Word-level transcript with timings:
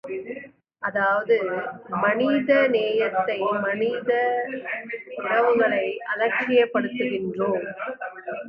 அதாவது, 0.79 1.35
மனித 1.89 2.67
நேயத்தை, 2.67 3.39
மனித 3.61 4.11
உறவுகளை 5.15 5.97
அலட்சியப்படுத்துகின்றோம். 6.15 7.65